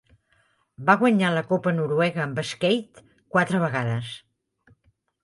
[0.85, 3.03] Va guanyar la copa noruega amb Skeid
[3.37, 4.11] quatre vegades.